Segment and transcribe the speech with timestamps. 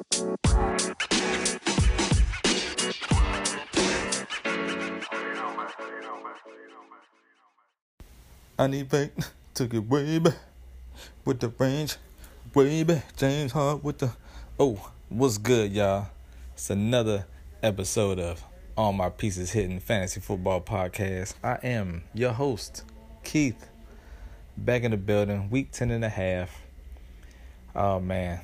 [0.00, 0.04] I
[8.68, 10.36] need faith, took it way back
[11.24, 11.96] with the range,
[12.54, 13.16] way back.
[13.16, 14.12] James Hart with the
[14.60, 16.06] oh, what's good, y'all?
[16.52, 17.26] It's another
[17.60, 18.44] episode of
[18.76, 21.34] All My Pieces Hitting Fantasy Football Podcast.
[21.42, 22.84] I am your host,
[23.24, 23.68] Keith,
[24.56, 26.62] back in the building, week 10 and a half.
[27.74, 28.40] Oh man,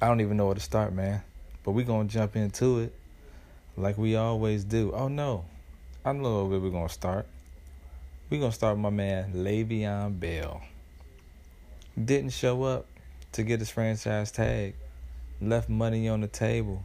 [0.00, 1.22] I don't even know where to start, man.
[1.64, 2.94] But we gonna jump into it
[3.76, 4.92] like we always do.
[4.92, 5.44] Oh no,
[6.04, 7.26] I know where we're gonna start.
[8.30, 10.60] We're gonna start with my man Le'Veon Bell.
[12.02, 12.86] Didn't show up
[13.32, 14.74] to get his franchise tag.
[15.40, 16.84] Left money on the table.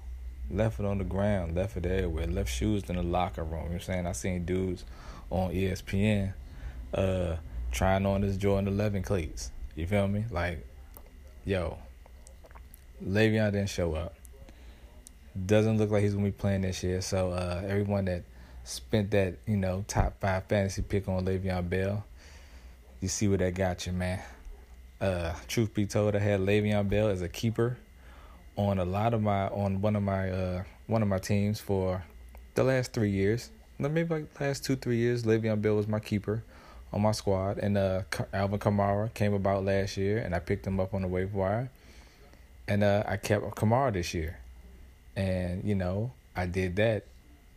[0.50, 1.56] Left it on the ground.
[1.56, 2.28] Left it everywhere.
[2.28, 3.52] Left shoes in the locker room.
[3.52, 4.08] You know what I'm saying?
[4.08, 4.86] I seen dudes
[5.30, 6.34] on ESPN
[6.94, 7.36] uh
[7.72, 9.52] trying on his Jordan 11 cleats.
[9.76, 10.26] You feel me?
[10.30, 10.66] Like,
[11.46, 11.78] yo,
[13.06, 14.16] Le'Veon didn't show up.
[15.46, 17.02] Doesn't look like he's gonna be playing this year.
[17.02, 18.24] So uh, everyone that
[18.64, 22.04] spent that, you know, top five fantasy pick on Le'Veon Bell.
[23.00, 24.20] You see where that got you, man.
[25.00, 27.78] Uh, truth be told, I had Le'Veon Bell as a keeper
[28.56, 32.04] on a lot of my on one of my uh one of my teams for
[32.56, 33.50] the last three years.
[33.80, 36.44] Maybe like last two three years, Le'Veon Bell was my keeper
[36.94, 38.02] on my squad, and uh
[38.34, 41.72] Alvin Kamara came about last year, and I picked him up on the waiver wire,
[42.72, 44.40] and uh I kept Kamara this year,
[45.18, 47.04] and you know I did that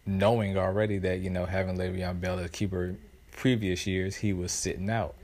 [0.07, 2.97] knowing already that you know having Le'Veon Bell as keeper
[3.31, 5.15] previous years he was sitting out,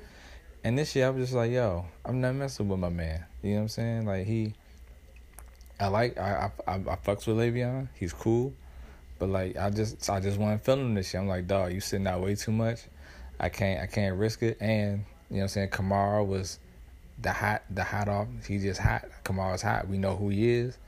[0.63, 3.25] and this year I was just like, yo, I'm not messing with my man.
[3.43, 4.07] You know what I'm saying?
[4.07, 4.55] Like he,
[5.81, 7.89] I like I I I, I fucks with Le'Veon.
[7.99, 8.55] He's cool,
[9.19, 11.21] but like I just I just wasn't feeling this shit.
[11.21, 12.83] I'm like, dog, you sitting out way too much.
[13.41, 14.57] I can't I can't risk it.
[14.61, 15.71] And you know what I'm saying?
[15.71, 16.61] Kamara was
[17.21, 18.29] the hot the hot off.
[18.47, 19.05] He just hot.
[19.25, 19.89] Kamara's hot.
[19.89, 20.79] We know who he is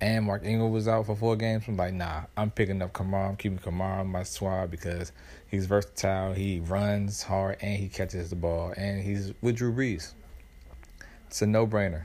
[0.00, 1.64] and Mark Ingram was out for four games.
[1.66, 3.30] I'm like, nah, I'm picking up Kamara.
[3.30, 5.12] I'm keeping Kamara my squad because
[5.48, 6.34] he's versatile.
[6.34, 8.72] He runs hard and he catches the ball.
[8.76, 10.12] And he's with Drew Brees.
[11.26, 12.04] It's a no brainer.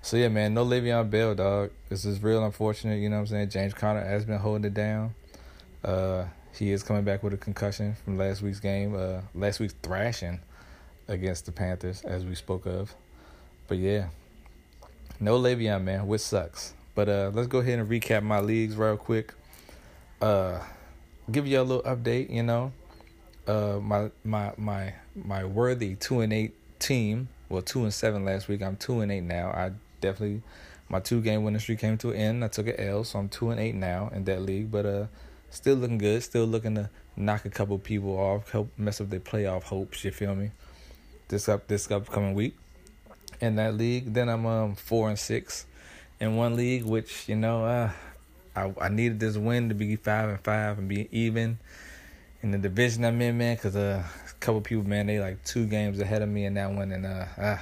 [0.00, 1.70] So yeah, man, no Le'Veon Bell, dog.
[1.88, 2.96] This is real unfortunate.
[2.96, 3.50] You know what I'm saying?
[3.50, 5.14] James Conner has been holding it down.
[5.84, 6.24] Uh,
[6.54, 8.94] he is coming back with a concussion from last week's game.
[8.96, 10.40] Uh, last week's thrashing
[11.08, 12.94] against the Panthers, as we spoke of.
[13.66, 14.08] But yeah,
[15.20, 16.74] no Le'Veon, man, which sucks.
[16.94, 19.34] But uh, let's go ahead and recap my leagues real quick.
[20.20, 20.60] Uh,
[21.30, 22.30] give you a little update.
[22.30, 22.72] You know,
[23.46, 27.28] uh, my my my my worthy two and eight team.
[27.48, 28.62] Well, two and seven last week.
[28.62, 29.50] I'm two and eight now.
[29.50, 30.42] I definitely
[30.88, 32.44] my two game winning streak came to an end.
[32.44, 34.70] I took an L, so I'm two and eight now in that league.
[34.70, 35.06] But uh,
[35.50, 36.22] still looking good.
[36.22, 40.04] Still looking to knock a couple people off, help mess up their playoff hopes.
[40.04, 40.50] You feel me?
[41.28, 42.56] This up this upcoming week
[43.40, 44.14] in that league.
[44.14, 45.66] Then I'm um four and six
[46.20, 47.90] in one league, which you know, uh,
[48.56, 51.58] I I needed this win to be five and five and be even
[52.42, 53.56] in the division I'm in, man.
[53.56, 56.70] Cause uh, a couple people, man, they like two games ahead of me in that
[56.70, 57.58] one, and uh, uh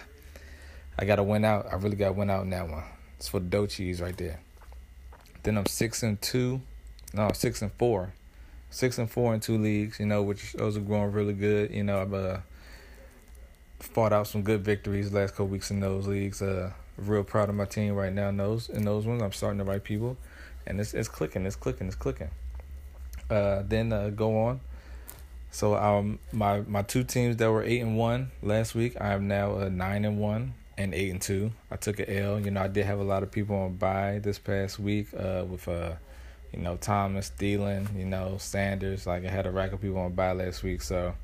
[0.99, 1.67] I got to win out.
[1.71, 2.85] I really got to win out in that one.
[3.19, 4.41] It's for cheese right there.
[5.43, 6.61] Then I'm six and two,
[7.13, 8.15] no six and four,
[8.71, 10.01] six and four in two leagues.
[10.01, 11.71] You know, which those are going really good.
[11.73, 12.39] You know, I've uh,
[13.79, 16.43] fought out some good victories last couple weeks in those leagues.
[16.43, 19.23] Uh real proud of my team right now in those in those ones.
[19.23, 20.17] I'm starting the right people,
[20.67, 22.31] and it's it's clicking, it's clicking, it's clicking.
[23.29, 24.61] Uh, then uh, go on.
[25.51, 29.29] So um my my two teams that were eight and one last week, I am
[29.29, 31.53] now a nine and one and eight and two.
[31.71, 32.41] I took an L.
[32.41, 35.09] You know, I did have a lot of people on buy this past week.
[35.15, 35.93] Uh, with uh,
[36.53, 39.07] you know Thomas, Thielen, you know Sanders.
[39.07, 41.15] Like I had a rack of people on buy last week, so.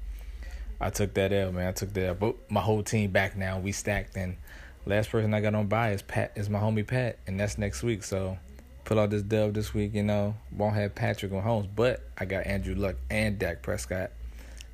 [0.83, 1.69] I took that L, man.
[1.69, 2.19] I took that.
[2.19, 3.59] But my whole team back now.
[3.59, 4.37] We stacked, and
[4.85, 7.85] Last person I got on buy is Pat is my homie Pat, and that's next
[7.85, 8.03] week.
[8.03, 8.37] So
[8.85, 10.35] put out this dub this week, you know.
[10.51, 14.11] Won't have Patrick Mahomes, but I got Andrew Luck and Dak Prescott,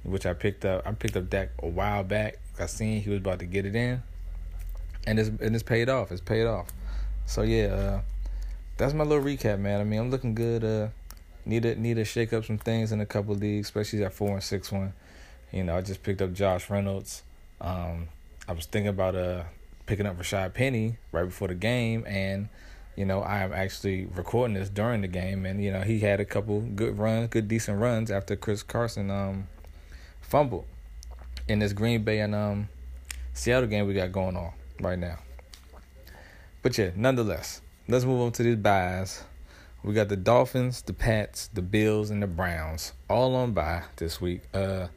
[0.05, 0.87] which I picked up.
[0.87, 2.39] I picked up Dak a while back.
[2.59, 4.03] I seen he was about to get it in,
[5.07, 6.11] and it's and it's paid off.
[6.11, 6.69] It's paid off.
[7.27, 8.01] So yeah, uh,
[8.79, 9.79] that's my little recap, man.
[9.79, 10.65] I mean, I'm looking good.
[10.65, 10.88] Uh,
[11.44, 14.31] need to need to shake up some things in a couple leagues, especially that four
[14.31, 14.94] and six one.
[15.53, 17.23] You know, I just picked up Josh Reynolds.
[17.61, 18.09] Um,
[18.47, 19.45] I was thinking about uh
[19.87, 22.49] picking up Rashaad Penny right before the game, and
[22.97, 26.21] you know I am actually recording this during the game, and you know he had
[26.21, 29.49] a couple good runs, good decent runs after Chris Carson um
[30.21, 30.67] fumbled
[31.49, 32.69] in this Green Bay and um
[33.33, 35.19] Seattle game we got going on right now.
[36.62, 39.25] But yeah, nonetheless, let's move on to these buys.
[39.83, 44.21] We got the Dolphins, the Pats, the Bills, and the Browns all on buy this
[44.21, 44.43] week.
[44.53, 44.89] Uh,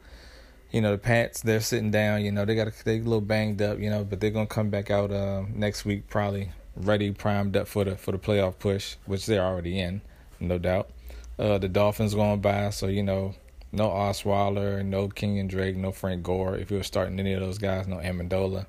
[0.72, 2.24] you know the Pats they're sitting down.
[2.24, 3.78] You know they got a, they a little banged up.
[3.78, 7.68] You know, but they're gonna come back out uh, next week probably ready, primed up
[7.68, 10.00] for the for the playoff push, which they're already in,
[10.40, 10.90] no doubt.
[11.38, 13.34] Uh, the Dolphins going by, so you know,
[13.70, 16.56] no Osweiler, no Kenyan Drake, no Frank Gore.
[16.56, 18.66] If you were starting any of those guys, no Amendola.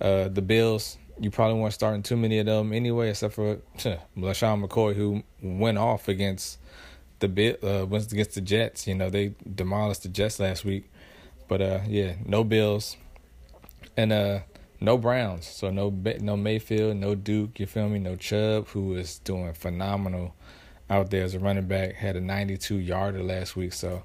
[0.00, 3.56] Uh, the Bills, you probably weren't starting too many of them anyway, except for
[4.16, 6.58] LeSean McCoy, who went off against
[7.20, 8.86] the bit uh, went against the Jets.
[8.86, 10.90] You know, they demolished the Jets last week.
[11.48, 12.96] But uh, yeah, no Bills,
[13.96, 14.40] and uh,
[14.80, 15.46] no Browns.
[15.46, 15.90] So no
[16.20, 17.60] no Mayfield, no Duke.
[17.60, 17.98] You feel me?
[17.98, 20.34] No Chubb, who is doing phenomenal
[20.88, 21.94] out there as a running back.
[21.94, 24.04] Had a 92 yarder last week, so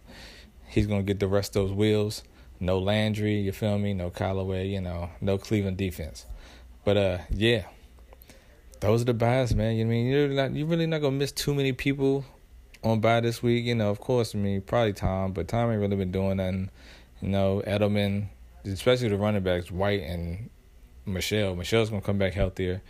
[0.68, 2.24] he's gonna get the rest of those wheels.
[2.60, 3.94] No Landry, you feel me?
[3.94, 6.26] No Callaway, you know, no Cleveland defense.
[6.84, 7.66] But uh, yeah,
[8.80, 9.76] those are the buys, man.
[9.76, 12.26] You know I mean you're not you're really not gonna miss too many people
[12.86, 13.66] on bye this week.
[13.66, 16.70] You know, of course, I mean probably Tom, but Tom ain't really been doing nothing.
[17.22, 18.28] You know, Edelman,
[18.64, 20.50] especially the running backs, White and
[21.06, 21.56] Michel.
[21.56, 22.82] Michel's gonna come back healthier.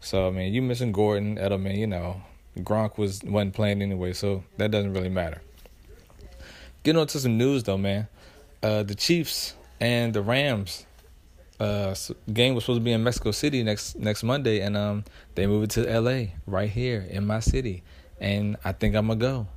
[0.00, 1.76] So I mean, you missing Gordon, Edelman.
[1.76, 2.22] You know,
[2.58, 5.42] Gronk was wasn't playing anyway, so that doesn't really matter.
[6.82, 8.08] Getting on to some news though, man.
[8.62, 10.86] Uh, the Chiefs and the Rams
[11.60, 11.94] uh,
[12.32, 15.04] game was supposed to be in Mexico City next next Monday, and um,
[15.34, 16.34] they moved it to L.A.
[16.46, 17.82] right here in my city,
[18.22, 19.48] and I think I'm gonna go.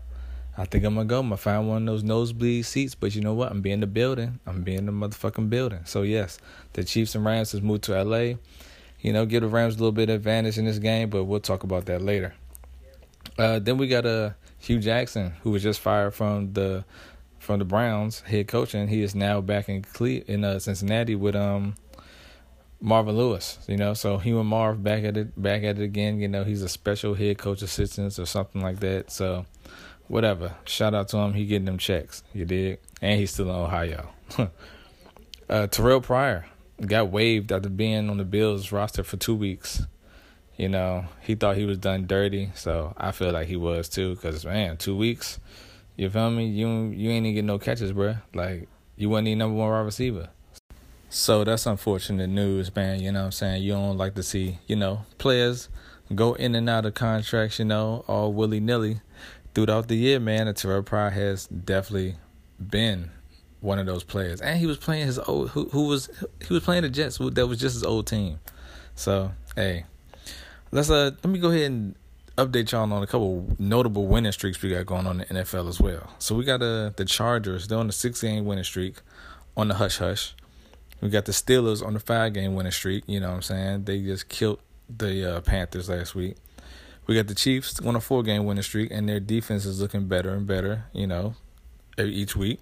[0.58, 1.20] I think I'm gonna go.
[1.20, 3.52] I'm gonna find one of those nosebleed seats, but you know what?
[3.52, 4.40] I'm being the building.
[4.46, 5.82] I'm being the motherfucking building.
[5.86, 6.40] So yes,
[6.74, 8.34] the Chiefs and Rams has moved to LA.
[9.02, 11.40] You know, give the Rams a little bit of advantage in this game, but we'll
[11.40, 12.34] talk about that later.
[13.38, 16.84] Uh, then we got uh, Hue Jackson, who was just fired from the
[17.38, 21.14] from the Browns head coach, and he is now back in Cle- in uh, Cincinnati
[21.14, 21.76] with um
[22.81, 23.60] Marvin Lewis.
[23.68, 26.19] You know, so he and Marv back at it back at it again.
[26.19, 29.12] You know, he's a special head coach assistant or something like that.
[29.12, 29.45] So
[30.07, 30.56] whatever.
[30.66, 31.33] Shout out to him.
[31.33, 32.24] He getting them checks.
[32.33, 34.10] You did, and he's still in Ohio.
[35.50, 36.45] uh, Terrell Pryor
[36.86, 39.83] got waived after being on the Bills roster for two weeks.
[40.57, 44.16] You know, he thought he was done dirty, so I feel like he was too.
[44.18, 45.39] Cause man, two weeks,
[45.98, 46.48] you feel me?
[46.48, 48.16] You you ain't even get no catches, bro.
[48.33, 50.30] Like you wasn't even number one wide receiver.
[51.16, 53.00] So that's unfortunate news, man.
[53.00, 53.64] You know what I'm saying?
[53.64, 55.70] You don't like to see, you know, players
[56.14, 59.00] go in and out of contracts, you know, all willy nilly
[59.54, 62.18] throughout the year, man, Terrell Pryor has definitely
[62.60, 63.12] been
[63.62, 66.10] one of those players, and he was playing his old who who was
[66.46, 68.40] he was playing the Jets that was just his old team.
[68.96, 69.86] So hey,
[70.72, 71.96] let's uh let me go ahead and
[72.38, 75.70] update y'all on a couple notable winning streaks we got going on in the NFL
[75.70, 76.12] as well.
[76.20, 78.98] So we got uh, the Chargers, they're on the six game winning streak
[79.56, 80.36] on the hush hush.
[81.01, 83.83] We got the Steelers on the five game winning streak, you know what I'm saying?
[83.83, 84.59] They just killed
[84.89, 86.36] the uh, Panthers last week.
[87.07, 90.07] We got the Chiefs on a four game winning streak, and their defense is looking
[90.07, 91.36] better and better, you know,
[92.00, 92.59] each week.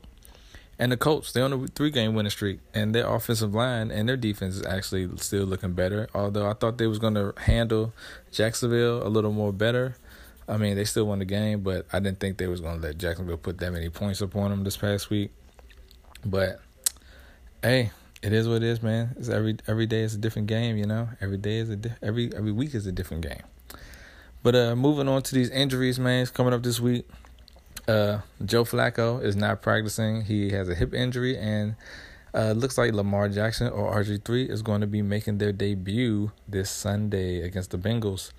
[0.79, 4.09] And the Colts, they're on a three game winning streak, and their offensive line and
[4.09, 6.09] their defense is actually still looking better.
[6.13, 7.93] Although I thought they was going to handle
[8.31, 9.95] Jacksonville a little more better.
[10.47, 12.87] I mean, they still won the game, but I didn't think they was going to
[12.87, 15.31] let Jacksonville put that many points upon them this past week.
[16.25, 16.59] But
[17.61, 17.91] hey,
[18.23, 19.13] it is what it is, man.
[19.17, 21.09] It's every every day is a different game, you know.
[21.19, 23.43] Every day is a di- every every week is a different game.
[24.41, 27.05] But uh, moving on to these injuries, man, it's coming up this week.
[27.85, 30.21] Uh, Joe Flacco is not practicing.
[30.21, 31.75] He has a hip injury, and
[32.33, 36.69] uh, looks like Lamar Jackson or RG3 is going to be making their debut this
[36.69, 38.31] Sunday against the Bengals.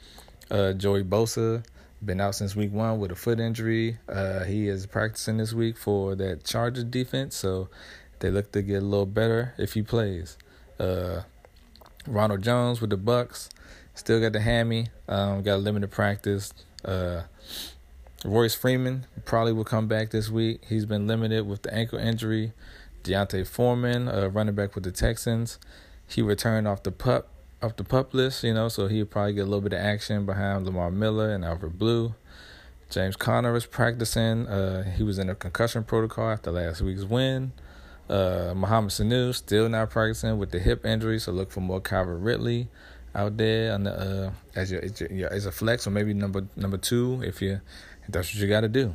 [0.50, 1.62] Uh, Joey Bosa
[2.04, 3.98] been out since week one with a foot injury.
[4.08, 7.68] Uh, he is practicing this week for that Chargers defense, so
[8.24, 10.38] they look to get a little better if he plays.
[10.80, 11.20] Uh,
[12.06, 13.50] Ronald Jones with the Bucs
[13.94, 14.88] Still got the hammy.
[15.08, 16.52] Um, got limited practice.
[16.84, 17.22] Uh,
[18.24, 20.62] Royce Freeman probably will come back this week.
[20.68, 22.52] He's been limited with the ankle injury.
[23.04, 25.58] D'Onta Foreman, uh, running back with the Texans,
[26.08, 27.28] he returned off the pup
[27.62, 30.26] off the pup list, you know, so he'll probably get a little bit of action
[30.26, 32.14] behind Lamar Miller and Alfred Blue.
[32.90, 34.46] James Conner is practicing.
[34.46, 37.52] Uh, he was in a concussion protocol after last week's win.
[38.08, 42.20] Uh, Mohamed Sanu still not practicing with the hip injury, so look for more Calvin
[42.20, 42.68] Ridley
[43.14, 46.76] out there on the uh, as your, your, as a flex or maybe number number
[46.76, 47.60] two if you
[48.02, 48.94] if that's what you got to do.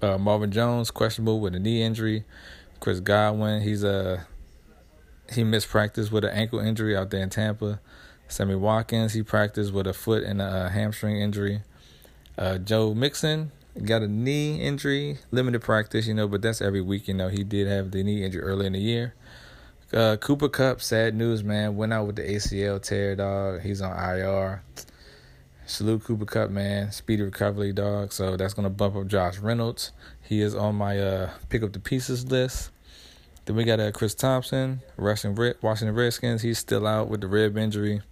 [0.00, 2.24] Uh, Marvin Jones questionable with a knee injury.
[2.80, 4.20] Chris Godwin he's a uh,
[5.32, 7.80] he missed practice with an ankle injury out there in Tampa.
[8.28, 11.62] Sammy Watkins he practiced with a foot and a uh, hamstring injury.
[12.38, 13.50] Uh, Joe Mixon
[13.84, 17.08] got a knee injury, limited practice, you know, but that's every week.
[17.08, 19.14] You know, he did have the knee injury early in the year.
[19.92, 21.76] Uh, Cooper Kupp, sad news, man.
[21.76, 23.62] Went out with the ACL tear, dog.
[23.62, 24.62] He's on IR.
[25.66, 26.92] Salute Cooper Kupp, man.
[26.92, 28.12] Speedy recovery, dog.
[28.12, 29.92] So that's gonna bump up Josh Reynolds.
[30.22, 32.70] He is on my uh, pick up the pieces list.
[33.44, 36.42] Then we got uh, Chris Thompson, Washington Redskins.
[36.42, 38.02] He's still out with the rib injury.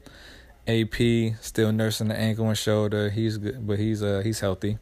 [0.66, 3.11] AP still nursing the ankle and shoulder.
[3.11, 4.78] He's good, but he's uh he's healthy.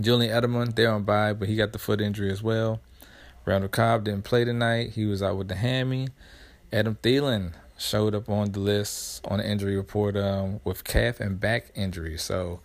[0.00, 2.80] Julian Edelman, they're on bye, but he got the foot injury as well.
[3.44, 4.90] Randall Cobb didn't play tonight.
[4.90, 6.08] He was out with the hammy.
[6.72, 11.38] Adam Thielen showed up on the list on the injury report um, with calf and
[11.38, 12.16] back injury.
[12.16, 12.60] So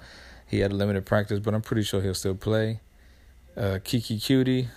[0.48, 2.82] he had a limited practice, but I'm pretty sure he'll still play.
[3.58, 4.68] Uh, Keke Coutee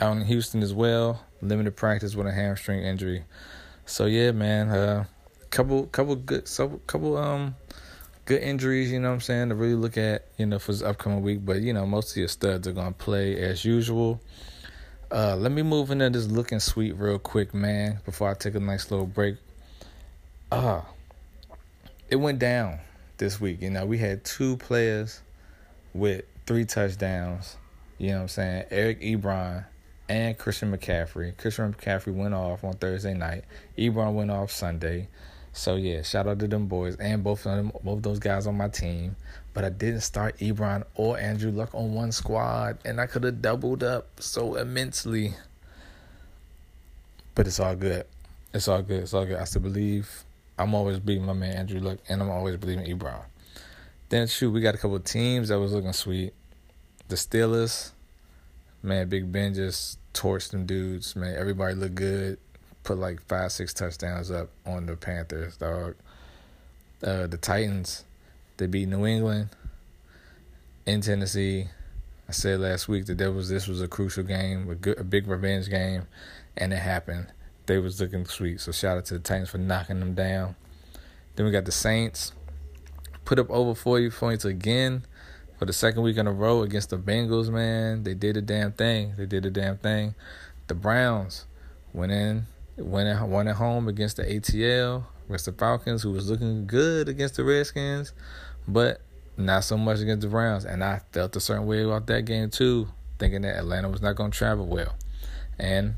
[0.00, 3.24] out in Houston as well, limited practice with a hamstring injury.
[3.86, 5.04] So yeah, man, uh,
[5.50, 7.54] couple couple good so couple um
[8.24, 10.82] good injuries, you know what I'm saying, to really look at, you know, for this
[10.82, 11.44] upcoming week.
[11.44, 14.20] But, you know, most of your studs are gonna play as usual.
[15.10, 18.60] Uh, let me move into this looking sweet real quick, man, before I take a
[18.60, 19.36] nice little break.
[20.50, 20.82] Uh
[22.12, 22.78] it went down
[23.16, 23.62] this week.
[23.62, 25.22] You know, we had two players
[25.94, 27.56] with three touchdowns.
[27.96, 28.64] You know what I'm saying?
[28.70, 29.64] Eric Ebron
[30.10, 31.34] and Christian McCaffrey.
[31.38, 33.44] Christian McCaffrey went off on Thursday night.
[33.78, 35.08] Ebron went off Sunday.
[35.52, 38.56] So yeah, shout out to them boys and both of them, both those guys on
[38.56, 39.16] my team.
[39.54, 43.42] But I didn't start Ebron or Andrew Luck on one squad, and I could have
[43.42, 45.34] doubled up so immensely.
[47.34, 48.06] But it's all good.
[48.54, 49.02] It's all good.
[49.02, 49.38] It's all good.
[49.38, 50.24] I still believe.
[50.58, 53.22] I'm always beating my man Andrew Luck, and I'm always believing Ebron.
[54.08, 56.32] Then shoot, we got a couple teams that was looking sweet.
[57.08, 57.92] The Steelers,
[58.82, 61.14] man, Big Ben just torched them dudes.
[61.14, 62.38] Man, everybody looked good
[62.84, 65.94] put like five, six touchdowns up on the Panthers, dog.
[67.02, 68.04] Uh, the Titans,
[68.56, 69.48] they beat New England
[70.86, 71.66] in Tennessee.
[72.28, 75.04] I said last week that there was this was a crucial game, a, good, a
[75.04, 76.06] big revenge game,
[76.56, 77.26] and it happened.
[77.66, 78.60] They was looking sweet.
[78.60, 80.56] So shout out to the Titans for knocking them down.
[81.34, 82.32] Then we got the Saints,
[83.24, 85.04] put up over forty points again
[85.58, 87.50] for the second week in a row against the Bengals.
[87.50, 89.14] Man, they did a damn thing.
[89.16, 90.14] They did a damn thing.
[90.68, 91.46] The Browns
[91.92, 92.46] went in
[92.84, 97.36] Went at, at home against the ATL, against the Falcons, who was looking good against
[97.36, 98.12] the Redskins,
[98.66, 99.00] but
[99.36, 100.64] not so much against the Browns.
[100.64, 104.16] And I felt a certain way about that game too, thinking that Atlanta was not
[104.16, 104.94] going to travel well.
[105.58, 105.94] And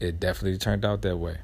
[0.00, 1.38] it definitely turned out that way.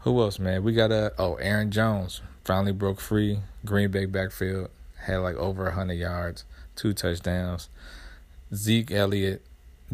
[0.00, 0.62] Who else, man?
[0.62, 3.40] We got a oh Aaron Jones finally broke free.
[3.64, 6.44] Green Bay backfield had like over hundred yards,
[6.76, 7.68] two touchdowns.
[8.54, 9.44] Zeke Elliott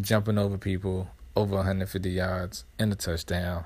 [0.00, 3.64] jumping over people, over 150 yards and a touchdown.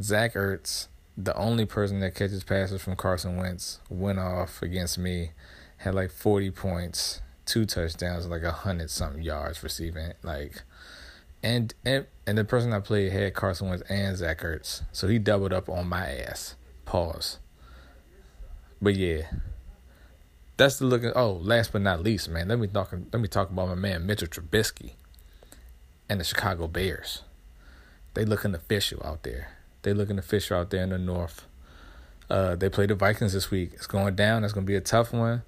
[0.00, 5.32] Zach Ertz, the only person that catches passes from Carson Wentz, went off against me,
[5.78, 10.12] had like 40 points, two touchdowns, like a hundred something yards receiving.
[10.22, 10.62] Like,
[11.42, 15.18] and and and the person I played had Carson Wentz and Zach Ertz, so he
[15.18, 16.54] doubled up on my ass.
[16.84, 17.38] Pause.
[18.80, 19.22] But yeah,
[20.56, 21.12] that's the looking.
[21.16, 22.48] Oh, last but not least, man.
[22.48, 22.92] Let me talk.
[22.92, 24.92] Let me talk about my man Mitchell Trubisky
[26.08, 27.22] and the Chicago Bears.
[28.14, 29.57] They looking official out there.
[29.82, 31.46] They looking to fish out there in the north.
[32.30, 33.70] Uh, they play the Vikings this week.
[33.74, 34.42] It's going down.
[34.42, 35.42] That's gonna be a tough one.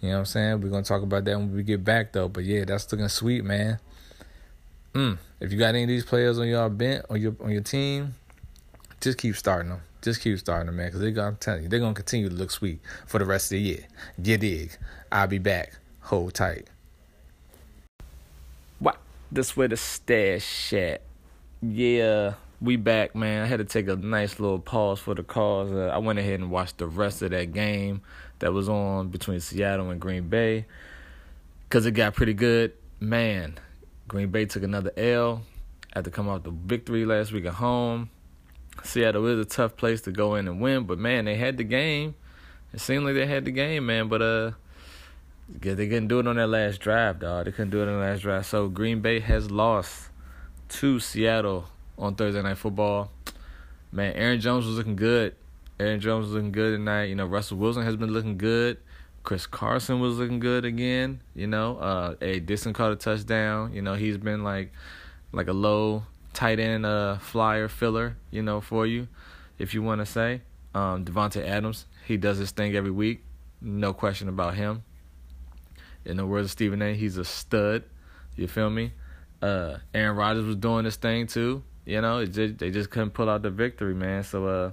[0.00, 0.60] You know what I'm saying?
[0.60, 2.28] We're gonna talk about that when we get back though.
[2.28, 3.78] But yeah, that's looking sweet, man.
[4.94, 5.18] Mm.
[5.40, 8.14] If you got any of these players on your bent on your on your team,
[9.00, 9.80] just keep starting them.
[10.02, 12.50] Just keep starting them, man, because they're gonna tell you they're gonna continue to look
[12.50, 13.86] sweet for the rest of the year.
[14.20, 14.76] Get dig.
[15.12, 15.78] I'll be back.
[16.00, 16.68] Hold tight.
[18.78, 18.98] What?
[19.30, 21.02] This where the stash at.
[21.62, 23.42] Yeah we back, man.
[23.42, 25.72] I had to take a nice little pause for the cause.
[25.72, 28.02] Uh, I went ahead and watched the rest of that game
[28.38, 30.66] that was on between Seattle and Green Bay
[31.68, 32.72] because it got pretty good.
[33.00, 33.58] Man,
[34.08, 35.42] Green Bay took another L.
[35.92, 38.10] Had to come out the victory last week at home.
[38.82, 41.64] Seattle is a tough place to go in and win, but man, they had the
[41.64, 42.14] game.
[42.72, 44.08] It seemed like they had the game, man.
[44.08, 44.50] But uh,
[45.60, 47.44] they couldn't do it on that last drive, dog.
[47.44, 48.46] They couldn't do it on the last drive.
[48.46, 50.08] So Green Bay has lost
[50.70, 51.66] to Seattle
[51.98, 53.10] on Thursday Night Football.
[53.92, 55.34] Man, Aaron Jones was looking good.
[55.78, 57.04] Aaron Jones was looking good tonight.
[57.04, 58.78] You know, Russell Wilson has been looking good.
[59.22, 61.20] Chris Carson was looking good again.
[61.34, 63.72] You know, uh, a Dickson caught a touchdown.
[63.72, 64.72] You know, he's been like
[65.32, 68.16] like a low tight end uh, flyer filler.
[68.30, 69.08] You know, for you,
[69.58, 70.42] if you want to say.
[70.74, 73.22] Um, Davante Adams, he does his thing every week.
[73.60, 74.82] No question about him.
[76.04, 77.84] In the words of Stephen A, he's a stud.
[78.36, 78.92] You feel me?
[79.40, 81.62] Uh, Aaron Rodgers was doing his thing too.
[81.84, 84.22] You know, just, they just couldn't pull out the victory, man.
[84.22, 84.70] So uh,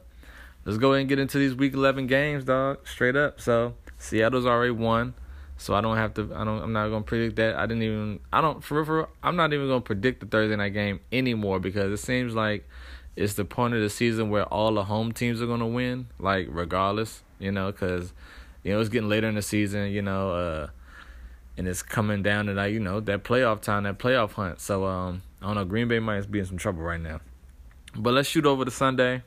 [0.66, 2.88] let's go ahead and get into these Week 11 games, dog.
[2.88, 3.42] Straight up.
[3.42, 5.14] So Seattle's already won,
[5.58, 6.32] so I don't have to.
[6.34, 6.62] I don't.
[6.62, 7.56] I'm not gonna predict that.
[7.56, 8.20] I didn't even.
[8.32, 8.64] I don't.
[8.64, 12.34] For, for I'm not even gonna predict the Thursday night game anymore because it seems
[12.34, 12.68] like
[13.16, 16.48] it's the point of the season where all the home teams are gonna win, like
[16.50, 17.24] regardless.
[17.40, 18.14] You know, because
[18.64, 19.92] you know it's getting later in the season.
[19.92, 20.68] You know, uh,
[21.58, 22.72] and it's coming down to that.
[22.72, 24.62] You know, that playoff time, that playoff hunt.
[24.62, 25.66] So um I don't know.
[25.66, 27.20] Green Bay might be in some trouble right now.
[27.96, 29.24] But let's shoot over to Sunday.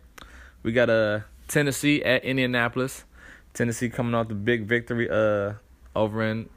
[0.62, 3.04] We got a uh, Tennessee at Indianapolis.
[3.52, 5.54] Tennessee coming off the big victory uh
[5.94, 6.48] over in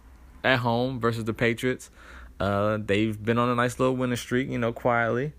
[0.44, 1.90] at home versus the Patriots.
[2.40, 5.34] Uh, they've been on a nice little winning streak, you know, quietly.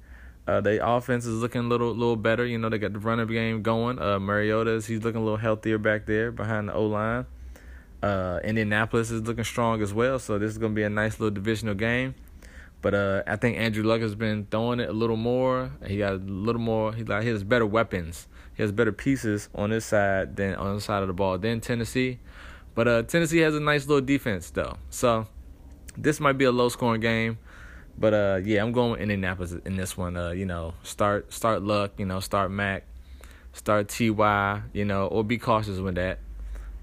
[0.46, 2.44] Uh, the offense is looking a little little better.
[2.44, 4.00] You know, they got the running game going.
[4.00, 7.26] Uh, Mariota's he's looking a little healthier back there behind the O line.
[8.02, 10.18] Uh, Indianapolis is looking strong as well.
[10.18, 12.14] So this is gonna be a nice little divisional game.
[12.80, 15.72] But uh, I think Andrew Luck has been throwing it a little more.
[15.86, 16.92] He got a little more.
[16.92, 18.28] He like he has better weapons.
[18.54, 21.60] He has better pieces on this side than on the side of the ball than
[21.60, 22.18] Tennessee.
[22.74, 24.76] But uh, Tennessee has a nice little defense though.
[24.90, 25.26] So
[25.96, 27.38] this might be a low scoring game.
[27.98, 30.16] But uh, yeah, I'm going with Indianapolis in this one.
[30.16, 31.92] Uh, you know, start start Luck.
[31.98, 32.84] You know, start Mac,
[33.52, 34.62] start Ty.
[34.72, 36.20] You know, or be cautious with that.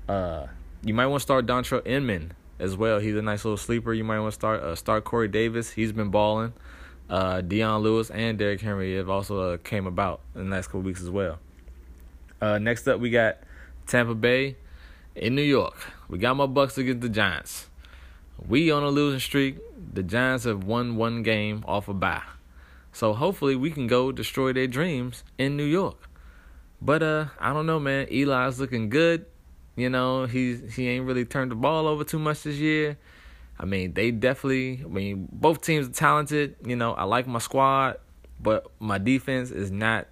[0.09, 0.47] Uh,
[0.83, 2.99] you might want to start Dontrelle Inman as well.
[2.99, 3.93] He's a nice little sleeper.
[3.93, 5.71] You might want to start uh, start Corey Davis.
[5.71, 6.53] He's been balling.
[7.09, 10.81] Uh, Dion Lewis and Derrick Henry have also uh, came about in the last couple
[10.81, 11.37] weeks as well.
[12.41, 13.37] Uh, next up, we got
[13.85, 14.55] Tampa Bay
[15.15, 15.75] in New York.
[16.09, 17.69] We got my Bucs against the Giants.
[18.47, 19.57] We on a losing streak.
[19.93, 22.23] The Giants have won one game off a bye.
[22.91, 26.09] So hopefully we can go destroy their dreams in New York.
[26.81, 28.07] But uh I don't know man.
[28.09, 29.25] Eli's looking good.
[29.75, 32.97] You know, he's he ain't really turned the ball over too much this year.
[33.59, 36.55] I mean, they definitely I mean, both teams are talented.
[36.65, 37.97] You know, I like my squad,
[38.39, 40.07] but my defense is not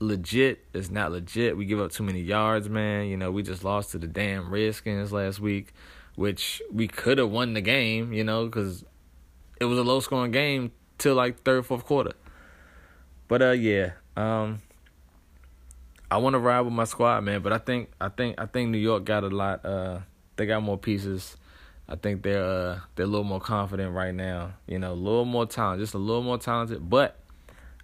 [0.00, 0.64] legit.
[0.72, 1.56] It's not legit.
[1.56, 3.06] We give up too many yards, man.
[3.06, 5.72] You know, we just lost to the damn Redskins last week,
[6.14, 8.84] which we could have won the game, you know, because
[9.60, 12.12] it was a low scoring game till like third, fourth quarter.
[13.26, 14.60] But uh, yeah, um,
[16.10, 17.42] I want to ride with my squad, man.
[17.42, 19.64] But I think I think I think New York got a lot.
[19.64, 20.00] Uh,
[20.36, 21.36] they got more pieces.
[21.88, 24.54] I think they're uh, they're a little more confident right now.
[24.66, 26.88] You know, a little more talent, just a little more talented.
[26.88, 27.18] But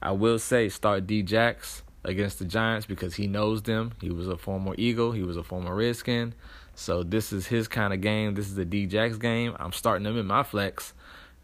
[0.01, 3.93] I will say, start D Djax against the Giants because he knows them.
[4.01, 5.13] He was a former Eagle.
[5.13, 6.35] He was a former Redskin.
[6.75, 8.35] So this is his kind of game.
[8.35, 9.57] This is the D Djax game.
[9.59, 10.93] I'm starting him in my flex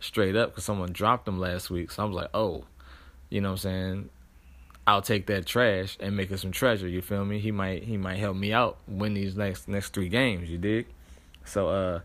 [0.00, 1.90] straight up because someone dropped him last week.
[1.90, 2.64] So I was like, oh,
[3.28, 4.10] you know what I'm saying?
[4.86, 6.88] I'll take that trash and make it some treasure.
[6.88, 7.38] You feel me?
[7.38, 10.50] He might he might help me out win these next next three games.
[10.50, 10.86] You dig?
[11.44, 12.00] So uh,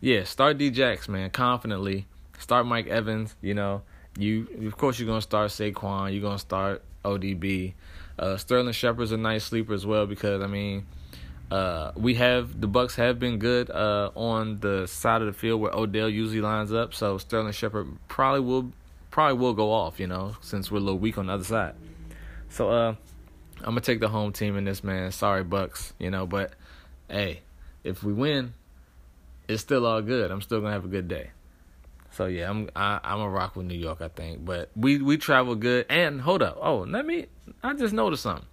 [0.00, 2.06] yeah, start D Djax man confidently.
[2.38, 3.36] Start Mike Evans.
[3.40, 3.82] You know,
[4.18, 6.12] you of course you're gonna start Saquon.
[6.12, 7.74] You're gonna start ODB.
[8.18, 10.86] Uh, Sterling Shepard's a nice sleeper as well because I mean,
[11.50, 15.60] uh, we have the Bucs have been good uh, on the side of the field
[15.60, 16.94] where Odell usually lines up.
[16.94, 18.72] So Sterling Shepard probably will
[19.10, 20.00] probably will go off.
[20.00, 21.74] You know, since we're a little weak on the other side.
[22.48, 22.94] So uh,
[23.58, 25.10] I'm gonna take the home team in this man.
[25.12, 26.52] Sorry Bucs, you know, but
[27.08, 27.40] hey,
[27.82, 28.54] if we win,
[29.48, 30.30] it's still all good.
[30.30, 31.30] I'm still gonna have a good day.
[32.10, 34.44] So yeah, I'm I, I'm a rock with New York, I think.
[34.44, 35.86] But we we travel good.
[35.88, 37.26] And hold up, oh let me.
[37.62, 38.46] I just noticed something.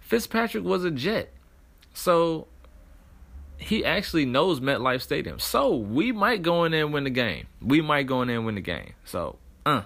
[0.00, 1.32] Fitzpatrick was a Jet,
[1.94, 2.48] so
[3.58, 5.38] he actually knows MetLife Stadium.
[5.38, 7.46] So we might go in there and win the game.
[7.60, 8.92] We might go in there and win the game.
[9.04, 9.82] So uh,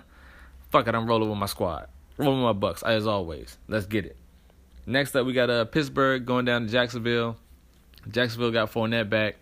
[0.70, 1.88] fuck it, I'm rolling with my squad,
[2.20, 3.58] rolling my Bucs as always.
[3.68, 4.16] Let's get it.
[4.86, 7.36] Next up, we got uh Pittsburgh going down to Jacksonville.
[8.10, 9.36] Jacksonville got Fournette back.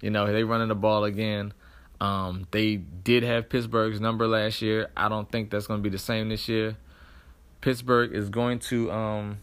[0.00, 1.52] You know they running the ball again.
[2.00, 4.88] Um, they did have Pittsburgh's number last year.
[4.96, 6.76] I don't think that's going to be the same this year.
[7.60, 9.38] Pittsburgh is going to um,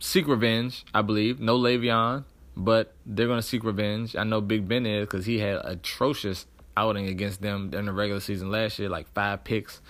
[0.00, 1.38] seek revenge, I believe.
[1.38, 2.24] No Le'Veon,
[2.56, 4.16] but they're going to seek revenge.
[4.16, 8.20] I know Big Ben is because he had atrocious outing against them in the regular
[8.20, 9.80] season last year, like five picks.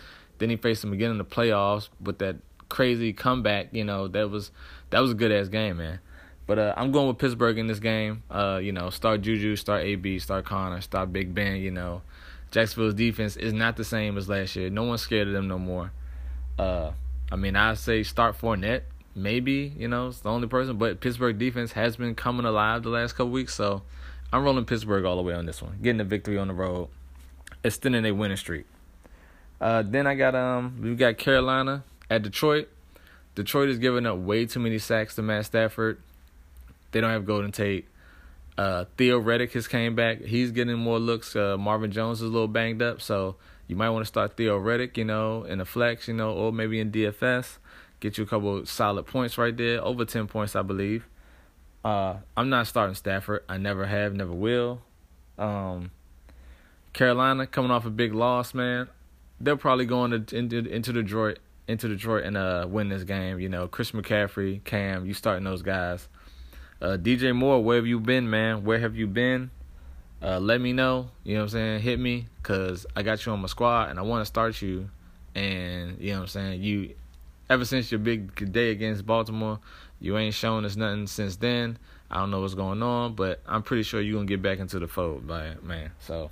[0.41, 2.37] Then he faced them again in the playoffs with that
[2.71, 3.69] crazy comeback.
[3.73, 4.51] You know that was
[4.89, 6.01] that was a good ass game, man.
[6.47, 8.25] But uh, I'm going with Pittsburgh in this game.
[8.29, 11.57] Uh, you know, start Juju, start AB, start Conner, start Big Ben.
[11.57, 12.03] You know,
[12.51, 14.71] Jacksonville's defense is not the same as last year.
[14.71, 15.93] No one's scared of them no more.
[16.59, 16.93] Uh,
[17.31, 18.83] I mean, I say start Fournette.
[19.15, 22.89] Maybe you know it's the only person, but Pittsburgh defense has been coming alive the
[22.89, 23.55] last couple weeks.
[23.55, 23.83] So
[24.33, 26.89] I'm rolling Pittsburgh all the way on this one, getting a victory on the road,
[27.63, 28.67] extending a winning streak.
[29.61, 32.69] Uh, then I got um we got Carolina at Detroit.
[33.35, 36.01] Detroit is giving up way too many sacks to Matt Stafford.
[36.93, 37.87] They don't have Golden Tate.
[38.59, 40.21] Uh, Theo Riddick has came back.
[40.23, 41.37] He's getting more looks.
[41.37, 43.37] Uh, Marvin Jones is a little banged up, so
[43.69, 46.53] you might want to start Theo Riddick, you know, in the flex, you know, or
[46.53, 47.59] maybe in DFS.
[48.01, 51.07] Get you a couple solid points right there, over ten points, I believe.
[51.85, 53.45] Uh, I'm not starting Stafford.
[53.49, 54.83] I never have, never will.
[55.39, 55.91] Um,
[56.93, 58.89] Carolina coming off a big loss, man.
[59.41, 63.41] They're probably going to, into into Detroit into Detroit and uh win this game.
[63.41, 66.09] You know, Chris McCaffrey, Cam, you starting those guys.
[66.83, 68.65] Uh, DJ Moore, where have you been, man?
[68.65, 69.51] Where have you been?
[70.23, 71.11] Uh, let me know.
[71.25, 71.81] You know what I'm saying?
[71.81, 74.89] Hit me, cause I got you on my squad and I want to start you.
[75.35, 76.63] And you know what I'm saying?
[76.63, 76.95] You,
[77.49, 79.61] ever since your big day against Baltimore,
[80.01, 81.79] you ain't shown us nothing since then.
[82.11, 84.79] I don't know what's going on, but I'm pretty sure you're gonna get back into
[84.79, 85.93] the fold, man.
[86.01, 86.31] So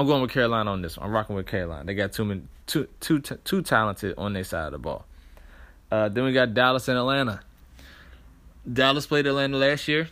[0.00, 1.06] I'm going with Carolina on this one.
[1.06, 1.84] I'm rocking with Carolina.
[1.84, 5.04] They got too many, too too too talented on their side of the ball.
[5.90, 7.40] Uh, then we got Dallas and Atlanta.
[8.70, 10.08] Dallas played Atlanta last year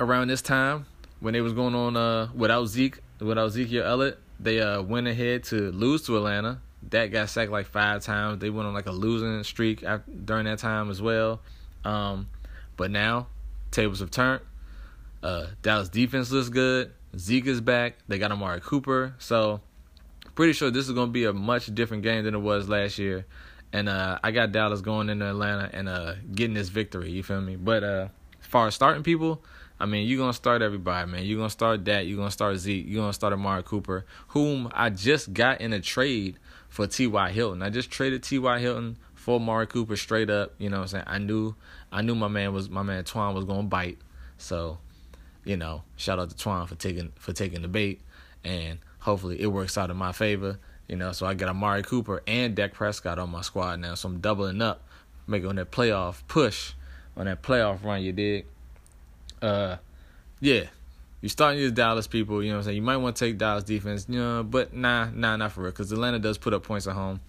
[0.00, 0.86] around this time
[1.20, 4.18] when they was going on uh, without Zeke, without Ezekiel Elliott.
[4.40, 6.62] They uh, went ahead to lose to Atlanta.
[6.88, 8.38] That got sacked like five times.
[8.40, 11.42] They went on like a losing streak after, during that time as well.
[11.84, 12.30] Um,
[12.78, 13.26] but now
[13.72, 14.40] tables have turned.
[15.22, 16.92] Uh, Dallas defense looks good.
[17.16, 17.94] Zeke is back.
[18.08, 19.14] They got Amari Cooper.
[19.18, 19.60] So
[20.34, 23.26] pretty sure this is gonna be a much different game than it was last year.
[23.72, 27.10] And uh, I got Dallas going into Atlanta and uh, getting this victory.
[27.10, 27.56] You feel me?
[27.56, 28.08] But uh,
[28.40, 29.42] as far as starting people,
[29.80, 31.24] I mean, you're gonna start everybody, man.
[31.24, 32.06] You're gonna start that.
[32.06, 32.86] You're gonna start Zeke.
[32.86, 37.30] You're gonna start Amari Cooper, whom I just got in a trade for T.Y.
[37.32, 37.62] Hilton.
[37.62, 38.58] I just traded T.Y.
[38.58, 40.54] Hilton for Amari Cooper straight up.
[40.58, 41.04] You know what I'm saying?
[41.06, 41.54] I knew
[41.90, 43.98] I knew my man was my man Twan was gonna bite.
[44.38, 44.78] So,
[45.44, 48.00] you know, shout out to Twan for taking for taking the bait.
[48.44, 50.58] And hopefully it works out in my favor.
[50.88, 53.94] You know, so I got Amari Cooper and Dak Prescott on my squad now.
[53.94, 54.82] So I'm doubling up,
[55.26, 56.72] making on that playoff push
[57.16, 58.44] on that playoff run you did.
[59.40, 59.76] Uh
[60.40, 60.64] yeah.
[61.20, 62.76] You're starting use Dallas people, you know what I'm saying?
[62.76, 65.70] You might want to take Dallas defense, you know, but nah, nah, not for real.
[65.70, 67.20] Because Atlanta does put up points at home.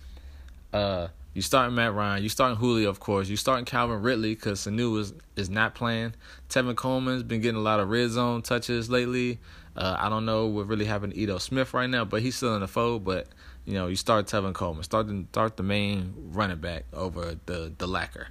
[0.72, 2.22] Uh you starting Matt Ryan.
[2.22, 3.28] You starting Julio, of course.
[3.28, 6.14] You starting Calvin Ridley because Sanu is is not playing.
[6.50, 9.40] Tevin Coleman's been getting a lot of red zone touches lately.
[9.76, 12.54] Uh, I don't know what really happened to Ito Smith right now, but he's still
[12.54, 13.04] in the fold.
[13.04, 13.28] But
[13.66, 17.74] you know, you start Tevin Coleman, start the start the main running back over the
[17.78, 18.28] the lacquer.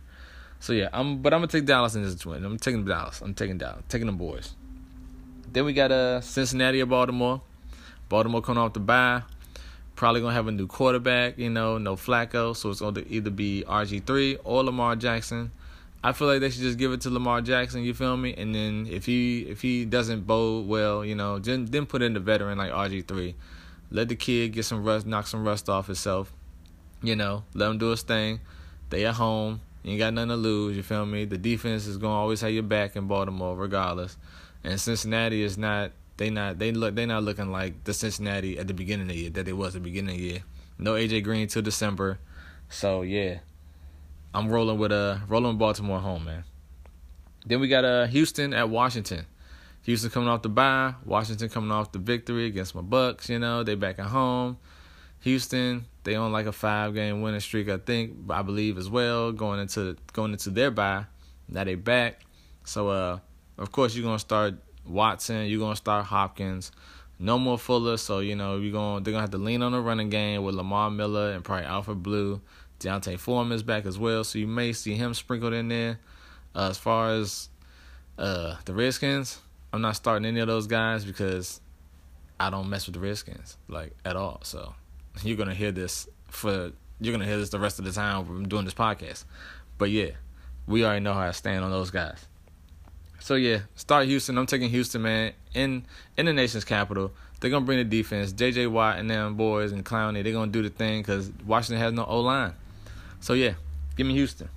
[0.60, 2.44] So yeah, I'm but I'm gonna take Dallas in this win.
[2.44, 3.20] I'm taking Dallas.
[3.20, 3.82] I'm taking Dallas.
[3.88, 4.54] Taking the boys.
[5.52, 7.42] Then we got uh Cincinnati or Baltimore.
[8.08, 9.22] Baltimore coming off the bye.
[9.94, 13.64] Probably gonna have a new quarterback, you know, no Flacco, so it's gonna either be
[13.66, 15.52] RG three or Lamar Jackson.
[16.04, 17.82] I feel like they should just give it to Lamar Jackson.
[17.82, 18.34] You feel me?
[18.36, 22.14] And then if he if he doesn't bowl well, you know, then then put in
[22.14, 23.36] the veteran like RG three.
[23.90, 26.32] Let the kid get some rust, knock some rust off himself.
[27.02, 28.40] You know, let him do his thing.
[28.90, 29.60] They at home.
[29.82, 30.76] You ain't got nothing to lose.
[30.76, 31.24] You feel me?
[31.24, 34.16] The defense is gonna always have your back in Baltimore, regardless.
[34.64, 38.68] And Cincinnati is not they not they look they not looking like the Cincinnati at
[38.68, 40.42] the beginning of the year that they was at the beginning of the year.
[40.78, 42.18] No AJ Green till December.
[42.68, 43.38] So yeah.
[44.34, 46.44] I'm rolling with uh rolling Baltimore home, man.
[47.44, 49.26] Then we got uh Houston at Washington.
[49.82, 53.62] Houston coming off the bye, Washington coming off the victory against my Bucs, you know,
[53.64, 54.56] they back at home.
[55.20, 59.32] Houston, they on like a five game winning streak, I think, I believe as well,
[59.32, 61.04] going into going into their bye.
[61.48, 62.20] Now they back.
[62.64, 63.18] So uh
[63.58, 64.54] of course you're gonna start
[64.86, 66.72] Watson, you're gonna start Hopkins.
[67.18, 69.80] No more Fuller, so you know you're going they're gonna have to lean on the
[69.80, 72.40] running game with Lamar Miller and probably Alfred Blue.
[72.80, 76.00] D'Onta Foreman is back as well, so you may see him sprinkled in there.
[76.54, 77.48] Uh, as far as
[78.18, 79.40] uh, the Redskins,
[79.72, 81.60] I'm not starting any of those guys because
[82.40, 84.40] I don't mess with the Redskins like at all.
[84.42, 84.74] So
[85.22, 88.48] you're gonna hear this for you're gonna hear this the rest of the time I'm
[88.48, 89.24] doing this podcast.
[89.78, 90.10] But yeah,
[90.66, 92.26] we already know how I stand on those guys.
[93.22, 94.36] So yeah, start Houston.
[94.36, 95.32] I'm taking Houston, man.
[95.54, 95.84] In
[96.16, 98.32] in the nation's capital, they're gonna bring the defense.
[98.32, 98.66] J.J.
[98.66, 102.04] Watt and them boys and Clowney, they're gonna do the thing because Washington has no
[102.04, 102.52] O line.
[103.20, 103.54] So yeah,
[103.96, 104.48] give me Houston.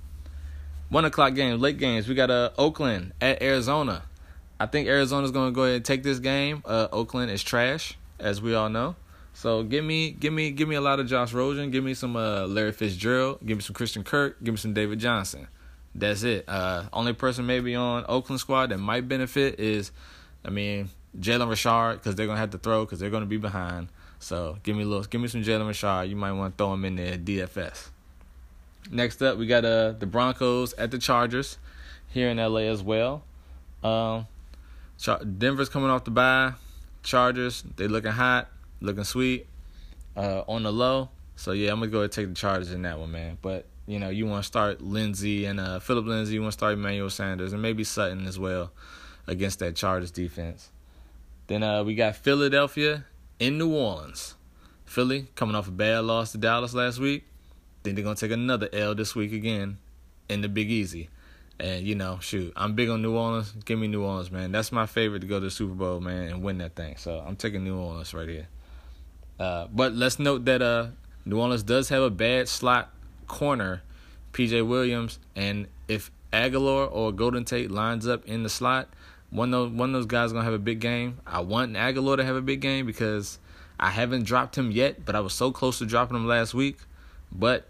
[0.88, 2.08] One o'clock game, late games.
[2.08, 4.02] We got uh Oakland at Arizona.
[4.58, 6.62] I think Arizona's gonna go ahead and take this game.
[6.64, 8.96] Uh, Oakland is trash, as we all know.
[9.32, 11.70] So give me, give me, give me a lot of Josh Rosen.
[11.70, 13.38] Give me some uh, Larry Fitzgerald.
[13.44, 14.42] Give me some Christian Kirk.
[14.42, 15.46] Give me some David Johnson.
[15.98, 16.44] That's it.
[16.46, 19.92] Uh, only person maybe on Oakland squad that might benefit is,
[20.44, 23.88] I mean, Jalen Richard because they're gonna have to throw because they're gonna be behind.
[24.18, 26.04] So give me a little, give me some Jalen Richard.
[26.04, 27.88] You might want to throw him in there DFS.
[28.90, 31.56] Next up, we got uh the Broncos at the Chargers
[32.08, 33.22] here in LA as well.
[33.82, 34.26] Um,
[34.98, 36.52] Char- Denver's coming off the bye.
[37.02, 38.48] Chargers, they looking hot,
[38.80, 39.46] looking sweet,
[40.16, 41.08] uh, on the low.
[41.36, 43.38] So yeah, I'm gonna go and take the Chargers in that one, man.
[43.40, 46.34] But you know, you want to start Lindsay and uh, Phillip Lindsay.
[46.34, 48.72] You want to start Emmanuel Sanders and maybe Sutton as well
[49.26, 50.70] against that Chargers defense.
[51.46, 53.04] Then uh, we got Philadelphia
[53.38, 54.34] in New Orleans.
[54.84, 57.24] Philly coming off a bad loss to Dallas last week.
[57.82, 59.78] Think they're gonna take another L this week again
[60.28, 61.08] in the Big Easy.
[61.58, 63.52] And you know, shoot, I'm big on New Orleans.
[63.64, 64.52] Give me New Orleans, man.
[64.52, 66.96] That's my favorite to go to the Super Bowl, man, and win that thing.
[66.96, 68.48] So I'm taking New Orleans right here.
[69.38, 70.88] Uh, but let's note that uh,
[71.24, 72.90] New Orleans does have a bad slot
[73.26, 73.82] corner,
[74.32, 78.88] PJ Williams, and if Agholor or Golden Tate lines up in the slot,
[79.30, 81.18] one of those, one of those guys gonna have a big game.
[81.26, 83.38] I want Agholor to have a big game because
[83.78, 86.78] I haven't dropped him yet, but I was so close to dropping him last week.
[87.32, 87.68] But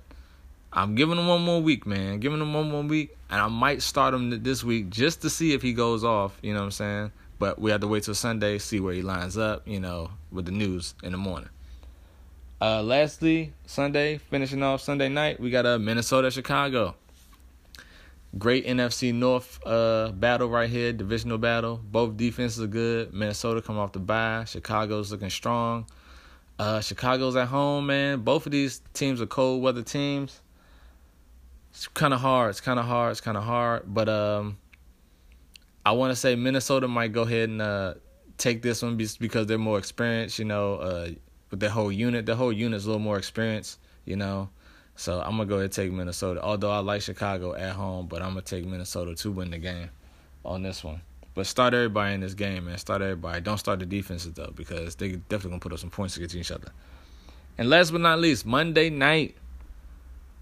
[0.73, 2.21] I'm giving him one more week, man.
[2.21, 5.53] Giving him one more week, and I might start him this week just to see
[5.53, 6.39] if he goes off.
[6.43, 7.13] You know what I'm saying?
[7.39, 9.67] But we have to wait till Sunday, see where he lines up.
[9.67, 11.49] You know, with the news in the morning.
[12.61, 16.95] Uh, lastly, Sunday, finishing off Sunday night, we got a Minnesota Chicago.
[18.39, 21.81] Great NFC North uh, battle right here, divisional battle.
[21.83, 23.13] Both defenses are good.
[23.13, 24.45] Minnesota come off the bye.
[24.45, 25.87] Chicago's looking strong.
[26.59, 28.21] Uh, Chicago's at home, man.
[28.21, 30.41] Both of these teams are cold weather teams
[31.77, 32.51] it's kind of hard.
[32.51, 33.11] It's kind of hard.
[33.11, 33.83] It's kind of hard.
[33.87, 34.57] But um,
[35.85, 37.95] I want to say Minnesota might go ahead and uh,
[38.39, 40.39] take this one because they're more experienced.
[40.39, 41.11] You know, uh,
[41.51, 43.79] with the whole unit, the whole unit's a little more experienced.
[44.05, 44.51] You know,
[44.95, 46.41] so I'm gonna go ahead and take Minnesota.
[46.43, 49.91] Although I like Chicago at home, but I'm gonna take Minnesota to win the game
[50.45, 51.01] on this one.
[51.35, 52.79] But start everybody in this game, man.
[52.79, 53.41] Start everybody.
[53.43, 56.51] Don't start the defenses though, because they definitely gonna put up some points against each
[56.51, 56.73] other.
[57.59, 59.37] And last but not least, Monday night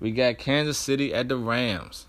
[0.01, 2.07] we got Kansas City at the Rams.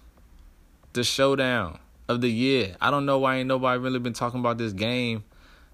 [0.93, 2.75] The showdown of the year.
[2.79, 5.23] I don't know why ain't nobody really been talking about this game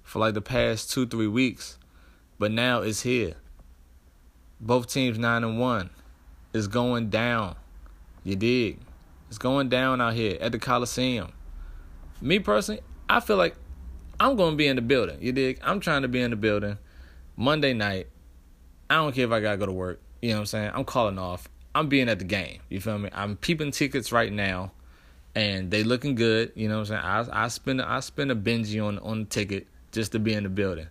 [0.04, 1.78] for like the past two, three weeks.
[2.42, 3.36] But now it's here.
[4.60, 5.92] Both teams nine and one.
[6.56, 7.56] It's going down.
[8.24, 8.80] You dig?
[9.30, 11.34] It's going down out here at the Coliseum.
[12.20, 13.54] Me personally, I feel like
[14.20, 15.20] I'm gonna be in the building.
[15.22, 15.60] You dig?
[15.62, 16.80] I'm trying to be in the building
[17.38, 18.08] Monday night.
[18.90, 20.02] I don't care if I gotta go to work.
[20.24, 20.72] You know what I'm saying?
[20.74, 21.48] I'm calling off.
[21.76, 22.62] I'm being at the game.
[22.70, 23.12] You feel me?
[23.14, 24.72] I'm peeping tickets right now,
[25.36, 26.54] and they looking good.
[26.56, 27.34] You know what I'm saying?
[27.34, 30.42] I I spend I spend a Benji on on the ticket just to be in
[30.42, 30.88] the building,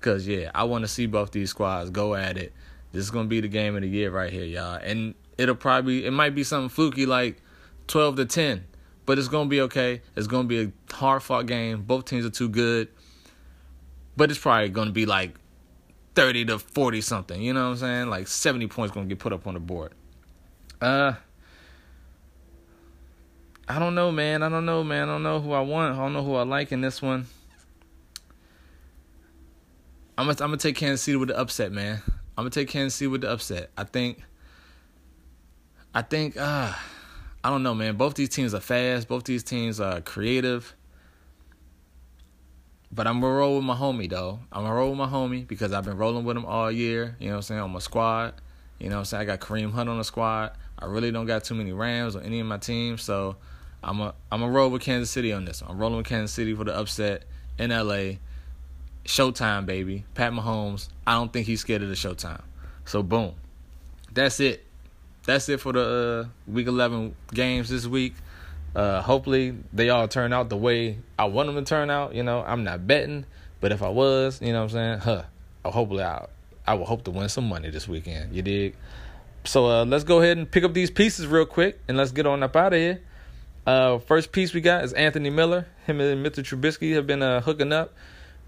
[0.00, 2.52] cause yeah, I want to see both these squads go at it.
[2.92, 4.76] This is gonna be the game of the year right here, y'all.
[4.82, 7.42] And it'll probably it might be something fluky like
[7.86, 8.64] twelve to ten,
[9.04, 10.02] but it's gonna be okay.
[10.16, 11.82] It's gonna be a hard fought game.
[11.82, 12.88] Both teams are too good,
[14.16, 15.34] but it's probably gonna be like
[16.14, 17.40] thirty to forty something.
[17.40, 18.10] You know what I'm saying?
[18.10, 19.92] Like seventy points gonna get put up on the board.
[20.80, 21.14] Uh,
[23.68, 24.42] I don't know, man.
[24.42, 25.08] I don't know, man.
[25.08, 25.94] I don't know who I want.
[25.94, 27.26] I don't know who I like in this one.
[30.18, 32.02] I'm gonna I'm gonna take Kansas City with the upset, man.
[32.36, 33.70] I'm gonna take Kansas City with the upset.
[33.76, 34.22] I think.
[35.94, 36.36] I think.
[36.36, 36.72] Uh,
[37.44, 37.96] I don't know, man.
[37.96, 39.08] Both these teams are fast.
[39.08, 40.74] Both these teams are creative.
[42.90, 44.40] But I'm gonna roll with my homie though.
[44.50, 47.16] I'm gonna roll with my homie because I've been rolling with him all year.
[47.20, 47.60] You know what I'm saying?
[47.60, 48.34] On my squad.
[48.78, 49.22] You know what I'm saying?
[49.22, 50.52] I got Kareem Hunt on the squad.
[50.78, 53.36] I really don't got too many Rams on any of my teams, so
[53.82, 55.62] I'm a I'm a roll with Kansas City on this.
[55.66, 57.24] I'm rolling with Kansas City for the upset
[57.58, 58.16] in LA.
[59.06, 60.04] Showtime, baby.
[60.14, 60.88] Pat Mahomes.
[61.06, 62.42] I don't think he's scared of the Showtime.
[62.84, 63.34] So boom,
[64.12, 64.64] that's it.
[65.24, 68.14] That's it for the uh, week 11 games this week.
[68.74, 72.14] Uh, hopefully they all turn out the way I want them to turn out.
[72.14, 73.24] You know, I'm not betting,
[73.60, 75.22] but if I was, you know what I'm saying, huh?
[75.64, 76.26] Hopefully I
[76.66, 78.34] I will hope to win some money this weekend.
[78.34, 78.76] You dig?
[79.44, 82.26] So uh, let's go ahead and pick up these pieces real quick and let's get
[82.26, 83.00] on up out of here.
[83.66, 85.66] Uh, first piece we got is Anthony Miller.
[85.86, 87.94] Him and Mitchell Trubisky have been uh, hooking up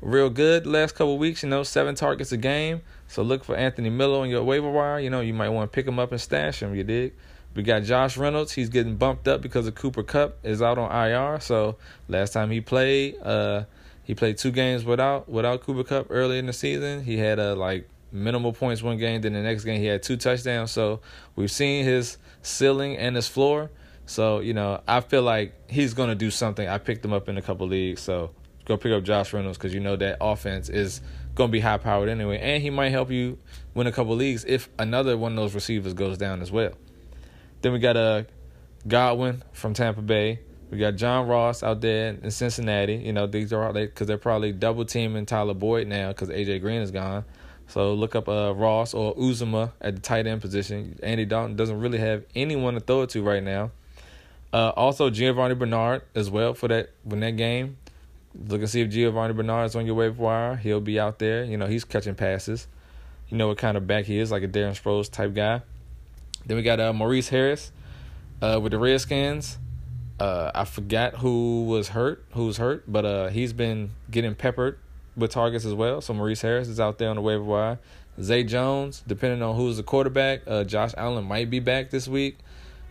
[0.01, 1.43] real good last couple weeks.
[1.43, 2.83] You know, seven targets a game.
[3.09, 5.01] So look for Anthony Miller on your waiver wire.
[5.01, 6.75] You know, you might want to pick him up and stash him.
[6.75, 7.15] You dig?
[7.55, 8.53] We got Josh Reynolds.
[8.53, 11.41] He's getting bumped up because of Cooper Kupp is out on IR.
[11.41, 13.65] So last time he played, uh,
[14.05, 17.03] he played two games without without Cooper Kupp early in the season.
[17.03, 19.23] He had a like minimal points one game.
[19.23, 20.71] Then the next game he had two touchdowns.
[20.71, 21.01] So
[21.37, 23.71] we've seen his ceiling and his floor.
[24.07, 26.69] So you know I feel like he's gonna do something.
[26.69, 28.01] I picked him up in a couple leagues.
[28.03, 28.31] So
[28.69, 31.01] go pick up Josh Reynolds because you know that offense is
[31.35, 33.39] gonna be high powered anyway, and he might help you
[33.75, 36.73] win a couple leagues if another one of those receivers goes down as well.
[37.63, 38.23] Then we got a uh,
[38.87, 40.41] Godwin from Tampa Bay.
[40.71, 42.95] We got John Ross out there in Cincinnati.
[42.95, 46.61] You know these are because they, they're probably double teaming Tyler Boyd now because AJ
[46.61, 47.25] Green is gone.
[47.69, 50.99] So look up uh, Ross or Uzomah at the tight end position.
[51.03, 53.71] Andy Dalton doesn't really have anyone to throw it to right now.
[54.53, 57.77] Uh, also Giovani Bernard as well for that when that game.
[58.47, 60.57] Look and see if Giovani Bernard is on your waiver wire.
[60.57, 61.45] He'll be out there.
[61.45, 62.69] You know he's catching passes.
[63.29, 65.63] You know what kind of back he is, like a Darren Sproles type guy.
[66.47, 67.73] Then we got uh, Maurice Harris
[68.41, 69.59] uh, with the Redskins.
[70.19, 74.79] Uh, I forgot who was hurt, who's hurt, but uh, he's been getting peppered
[75.17, 76.01] with targets as well.
[76.01, 77.79] So Maurice Harris is out there on the waiver wire.
[78.21, 82.39] Zay Jones, depending on who's the quarterback, uh, Josh Allen might be back this week,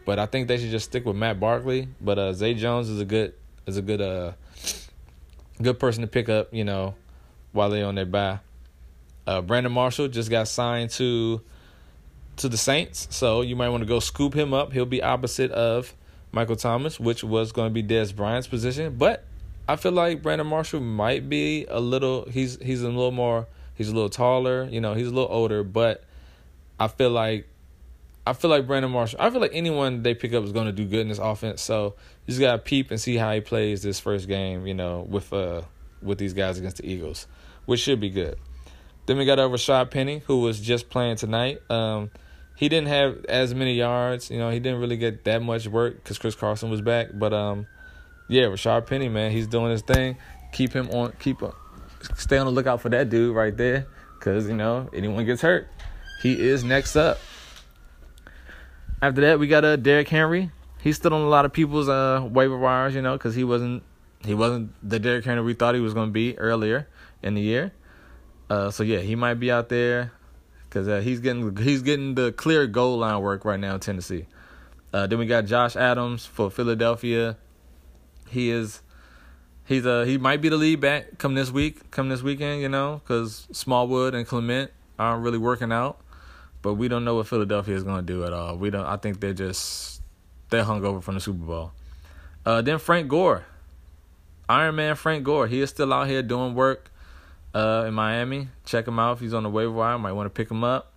[0.05, 1.89] but I think they should just stick with Matt Barkley.
[1.99, 3.33] But uh, Zay Jones is a good
[3.65, 4.31] is a good uh
[5.61, 6.95] good person to pick up, you know,
[7.51, 8.39] while they're on their bye.
[9.25, 11.41] Uh, Brandon Marshall just got signed to
[12.37, 14.71] to the Saints, so you might want to go scoop him up.
[14.71, 15.95] He'll be opposite of
[16.31, 19.25] Michael Thomas, which was going to be Dez Bryant's position, but
[19.67, 22.29] I feel like Brandon Marshall might be a little.
[22.29, 23.47] He's he's a little more.
[23.75, 24.65] He's a little taller.
[24.65, 26.03] You know, he's a little older, but
[26.79, 27.47] I feel like
[28.29, 29.19] I feel like Brandon Marshall.
[29.21, 31.61] I feel like anyone they pick up is going to do good in this offense.
[31.61, 34.67] So you just gotta peep and see how he plays this first game.
[34.67, 35.61] You know, with uh
[36.01, 37.27] with these guys against the Eagles,
[37.65, 38.37] which should be good.
[39.05, 41.61] Then we got over Rashaad Penny, who was just playing tonight.
[41.71, 42.11] Um,
[42.57, 44.29] he didn't have as many yards.
[44.29, 47.09] You know, he didn't really get that much work because Chris Carson was back.
[47.13, 47.67] But um,
[48.27, 50.17] yeah, Rashaad Penny, man, he's doing his thing.
[50.51, 51.13] Keep him on.
[51.19, 51.51] Keep uh,
[52.15, 53.87] stay on the lookout for that dude right there,
[54.19, 55.67] because you know anyone gets hurt,
[56.21, 57.19] he is next up.
[59.01, 60.51] After that, we got a uh, Derrick Henry.
[60.81, 63.83] He's still on a lot of people's uh waiver wires, you know, because he wasn't
[64.25, 66.87] he wasn't the Derrick Henry we thought he was going to be earlier
[67.21, 67.73] in the year.
[68.49, 70.13] Uh, so yeah, he might be out there
[70.63, 74.25] because uh, he's getting he's getting the clear goal line work right now in Tennessee.
[74.91, 77.37] Uh, then we got Josh Adams for Philadelphia.
[78.29, 78.81] He is
[79.63, 82.69] he's uh he might be the lead back come this week, come this weekend, you
[82.69, 85.99] know, because Smallwood and Clement aren't really working out.
[86.67, 88.57] But we don't know what Philadelphia is going to do at all.
[88.57, 88.85] We don't.
[88.85, 90.01] I think they're just
[90.49, 91.71] they're hungover from the Super Bowl.
[92.45, 93.45] Uh, then Frank Gore,
[94.49, 95.47] Iron Man Frank Gore.
[95.47, 96.91] He is still out here doing work
[97.55, 98.49] uh, in Miami.
[98.65, 99.97] Check him out if he's on the waiver wire.
[99.97, 100.91] Might want to pick him up.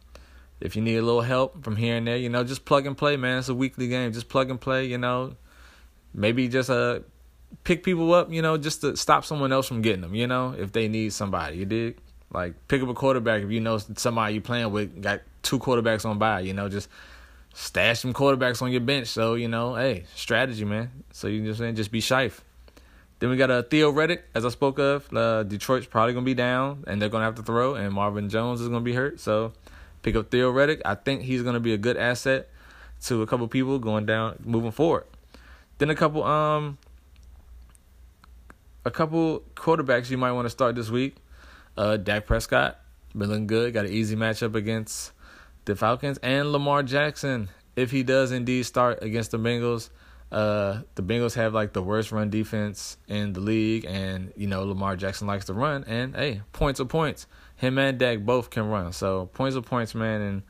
[0.60, 2.98] If you need a little help from here and there, you know, just plug and
[2.98, 3.38] play, man.
[3.38, 4.12] It's a weekly game.
[4.12, 4.86] Just plug and play.
[4.86, 5.36] You know,
[6.12, 6.98] maybe just uh
[7.62, 8.32] pick people up.
[8.32, 10.16] You know, just to stop someone else from getting them.
[10.16, 11.98] You know, if they need somebody, you dig.
[12.32, 16.04] Like pick up a quarterback if you know somebody you playing with got two quarterbacks
[16.04, 16.40] on bye.
[16.40, 16.88] You know, just
[17.54, 19.08] stash some quarterbacks on your bench.
[19.08, 20.90] So you know, hey, strategy, man.
[21.12, 22.44] So you just saying, just be shife.
[23.18, 25.12] Then we got a uh, Theo Riddick, as I spoke of.
[25.14, 28.60] Uh, Detroit's probably gonna be down, and they're gonna have to throw, and Marvin Jones
[28.60, 29.20] is gonna be hurt.
[29.20, 29.52] So
[30.02, 30.80] pick up Theo Riddick.
[30.84, 32.48] I think he's gonna be a good asset
[33.02, 35.04] to a couple people going down, moving forward.
[35.78, 36.78] Then a couple um
[38.84, 41.16] a couple quarterbacks you might want to start this week.
[41.80, 42.78] Uh, Dak Prescott,
[43.16, 43.72] been looking good.
[43.72, 45.12] Got an easy matchup against
[45.64, 47.48] the Falcons and Lamar Jackson.
[47.74, 49.88] If he does indeed start against the Bengals,
[50.30, 54.62] uh, the Bengals have like the worst run defense in the league, and you know
[54.64, 55.84] Lamar Jackson likes to run.
[55.84, 57.26] And hey, points are points.
[57.56, 60.20] Him and Dak both can run, so points are points, man.
[60.20, 60.42] And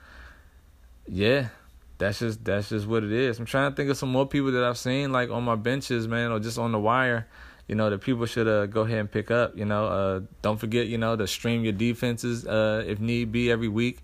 [1.07, 1.51] yeah,
[1.99, 3.39] that's just that's just what it is.
[3.39, 6.09] I'm trying to think of some more people that I've seen like on my benches,
[6.09, 7.29] man, or just on the wire
[7.71, 9.57] you know, that people should uh, go ahead and pick up.
[9.57, 13.49] You know, uh, don't forget, you know, to stream your defenses uh, if need be
[13.49, 14.01] every week.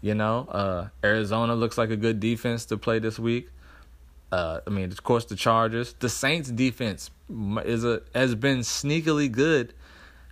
[0.00, 3.50] You know, uh, Arizona looks like a good defense to play this week.
[4.32, 7.10] Uh, I mean, of course, the Chargers, the Saints defense
[7.66, 9.74] is a has been sneakily good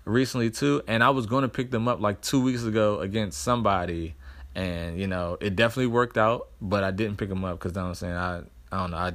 [0.07, 0.81] recently too.
[0.89, 4.15] And I was going to pick them up like two weeks ago against somebody,
[4.55, 6.49] and you know, it definitely worked out.
[6.63, 8.39] But I didn't pick them up because I'm saying I
[8.73, 9.13] I don't know I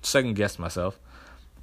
[0.00, 0.98] second guessed myself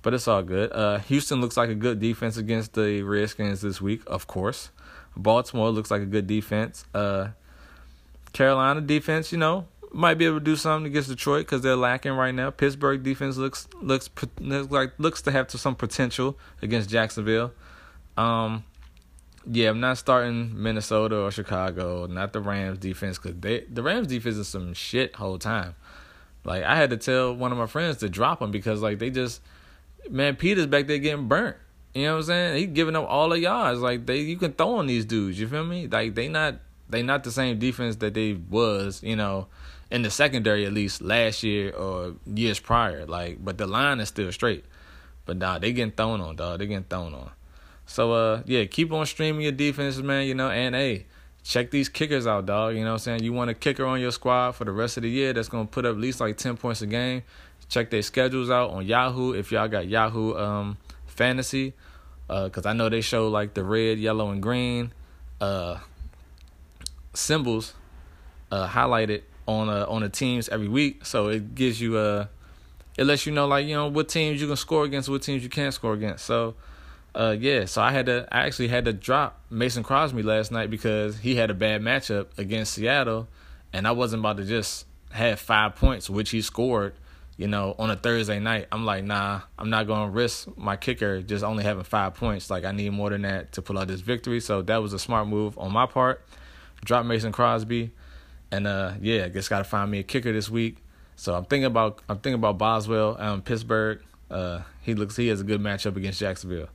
[0.02, 0.72] but it's all good.
[0.72, 4.70] Uh, Houston looks like a good defense against the Redskins this week, of course.
[5.16, 6.86] Baltimore looks like a good defense.
[6.94, 7.30] Uh,
[8.34, 12.14] Carolina defense, you know, might be able to do something against Detroit because they're lacking
[12.14, 12.52] right now.
[12.52, 14.10] Pittsburgh defense looks looks
[14.40, 17.52] looks like looks to have some potential against Jacksonville.
[18.18, 18.64] Um,
[19.52, 24.08] yeah, I'm not starting Minnesota or Chicago, not the Rams defense because they the Rams
[24.08, 25.76] defense is some shit whole time.
[26.44, 29.10] Like I had to tell one of my friends to drop them because like they
[29.10, 29.42] just
[30.10, 31.58] man, Peters back there getting burnt.
[31.94, 32.58] You know what I'm saying?
[32.58, 33.82] He giving up all the yards.
[33.82, 35.40] Like they, you can throw on these dudes.
[35.40, 35.88] You feel me?
[35.88, 36.56] Like they not,
[36.88, 39.02] they not the same defense that they was.
[39.04, 39.48] You know,
[39.92, 43.06] in the secondary at least last year or years prior.
[43.06, 44.66] Like, but the line is still straight.
[45.26, 46.60] But nah, they getting thrown on, dog.
[46.60, 47.32] They getting thrown on.
[47.86, 50.28] So uh, yeah, keep on streaming your defenses, man.
[50.28, 51.08] You know, and hey,
[51.44, 52.76] check these kickers out, dog.
[52.76, 53.24] You know what I'm saying?
[53.24, 55.66] You want a kicker on your squad for the rest of the year that's gonna
[55.66, 57.24] put up at least like ten points a game.
[57.70, 61.74] Check their schedules out on Yahoo if y'all got Yahoo um, Fantasy,
[62.28, 64.92] because uh, I know they show like the red, yellow, and green
[65.40, 65.78] uh,
[67.14, 67.74] symbols
[68.52, 71.06] uh, highlighted on uh, on the teams every week.
[71.06, 72.26] So it gives you a, uh,
[72.98, 75.44] it lets you know like you know what teams you can score against, what teams
[75.44, 76.26] you can't score against.
[76.26, 76.56] So.
[77.16, 80.70] Uh yeah, so I had to I actually had to drop Mason Crosby last night
[80.70, 83.28] because he had a bad matchup against Seattle
[83.74, 86.94] and I wasn't about to just have five points, which he scored
[87.40, 91.22] you know, on a Thursday night, I'm like, nah, I'm not gonna risk my kicker
[91.22, 92.50] just only having five points.
[92.50, 94.42] Like I need more than that to pull out this victory.
[94.42, 96.22] So that was a smart move on my part.
[96.84, 97.92] Drop Mason Crosby,
[98.52, 100.84] and uh, yeah, I guess gotta find me a kicker this week.
[101.16, 104.02] So I'm thinking about I'm thinking about Boswell um Pittsburgh.
[104.30, 106.68] Uh, he looks he has a good matchup against Jacksonville.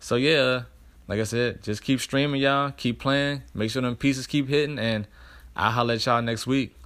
[0.00, 0.64] So yeah,
[1.08, 2.72] like I said, just keep streaming, y'all.
[2.72, 3.40] Keep playing.
[3.54, 5.06] Make sure them pieces keep hitting, and
[5.56, 6.76] I'll holler at y'all next week.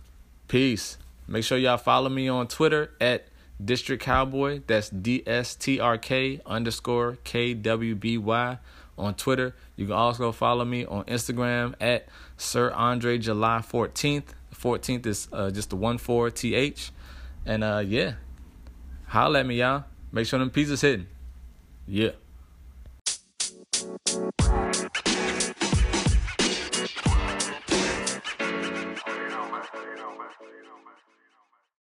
[0.47, 0.99] Peace.
[1.27, 3.29] Make sure y'all follow me on Twitter at
[3.63, 4.63] District Cowboy.
[4.67, 8.59] That's D S T R K underscore K W B Y
[8.99, 9.55] on Twitter.
[9.77, 12.07] You can also follow me on Instagram at
[12.37, 14.25] Sir Andre July 14th.
[14.55, 16.91] 14th is uh, just the 1 4 TH.
[17.47, 18.15] And uh, yeah,
[19.07, 19.85] holla at me, y'all.
[20.13, 21.07] Make sure them pizzas hitting.
[21.87, 22.13] Yeah.